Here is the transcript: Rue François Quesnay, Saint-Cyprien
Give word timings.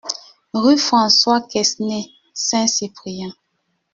Rue 0.55 0.79
François 0.79 1.41
Quesnay, 1.43 2.07
Saint-Cyprien 2.33 3.31